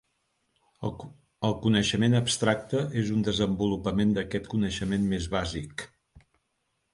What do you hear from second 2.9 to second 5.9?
és un desenvolupament d'aquest coneixement més bàsic..